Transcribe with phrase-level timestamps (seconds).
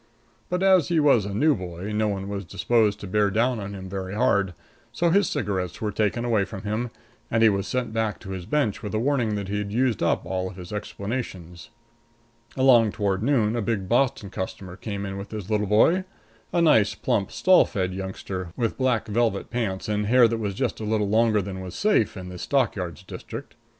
[0.49, 3.75] But as he was a new boy, no one was disposed to bear down on
[3.75, 4.55] him very hard,
[4.91, 6.89] so his cigarettes were taken away from him
[7.29, 10.01] and he was sent back to his bench with a warning that he had used
[10.01, 11.69] up all his explanations.
[12.57, 16.03] Along toward noon, a big Boston customer came in with his little boy
[16.51, 20.79] a nice, plump, stall fed youngster, with black velvet pants and hair that was just
[20.79, 23.53] a little longer than was safe in the stock yards district.